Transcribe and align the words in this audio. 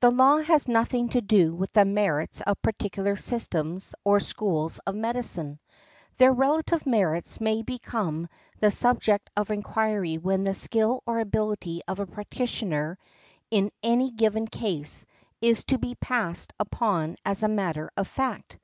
The 0.00 0.10
law 0.10 0.38
has 0.38 0.66
nothing 0.66 1.10
to 1.10 1.20
do 1.20 1.54
with 1.54 1.72
the 1.72 1.84
merits 1.84 2.40
of 2.40 2.60
particular 2.60 3.14
systems 3.14 3.94
or 4.02 4.18
schools 4.18 4.80
of 4.84 4.96
medicine. 4.96 5.60
Their 6.16 6.32
relative 6.32 6.84
merits 6.86 7.40
may 7.40 7.62
become 7.62 8.26
the 8.58 8.72
subject 8.72 9.30
of 9.36 9.52
inquiry 9.52 10.18
when 10.18 10.42
the 10.42 10.56
skill 10.56 11.04
or 11.06 11.20
ability 11.20 11.82
of 11.86 12.00
a 12.00 12.06
practitioner, 12.06 12.98
in 13.48 13.70
any 13.80 14.10
given 14.10 14.48
case, 14.48 15.04
is 15.40 15.62
to 15.66 15.78
be 15.78 15.94
passed 15.94 16.52
upon 16.58 17.14
as 17.24 17.44
a 17.44 17.48
matter 17.48 17.92
of 17.96 18.08
fact. 18.08 18.58